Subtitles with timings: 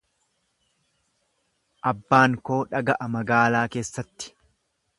[1.91, 4.35] Abbaan koo dhaga'a magaalaa keessatti.